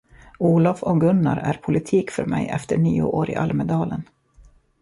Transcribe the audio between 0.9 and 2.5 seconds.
Gunnar är politik för mej